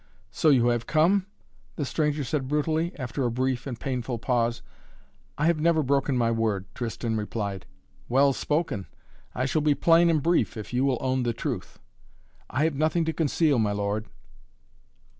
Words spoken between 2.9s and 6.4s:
after a brief and painful pause. "I have never broken my